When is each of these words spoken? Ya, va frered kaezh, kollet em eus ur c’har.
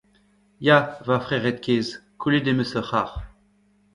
Ya, 0.67 0.77
va 1.07 1.17
frered 1.25 1.57
kaezh, 1.65 1.93
kollet 2.19 2.49
em 2.51 2.61
eus 2.63 2.73
ur 2.79 2.85
c’har. 2.89 3.11